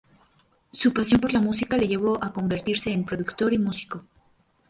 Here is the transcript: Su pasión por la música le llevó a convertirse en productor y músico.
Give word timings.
Su 0.73 0.93
pasión 0.93 1.21
por 1.21 1.31
la 1.31 1.39
música 1.39 1.77
le 1.77 1.87
llevó 1.87 2.17
a 2.23 2.33
convertirse 2.33 2.91
en 2.91 3.05
productor 3.05 3.53
y 3.53 3.59
músico. 3.59 4.03